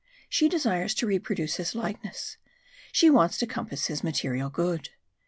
[0.27, 2.37] She desires to reproduce his likeness,
[2.91, 4.89] she wants to compass his material good.